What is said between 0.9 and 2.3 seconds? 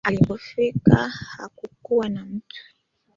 hakukuwa na